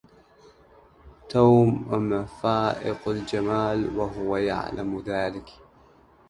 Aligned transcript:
توم 1.29 2.25
فائق 2.25 3.07
الجمال 3.09 3.97
وهو 3.97 4.37
يعلم 4.37 4.99
ذلك. 4.99 5.51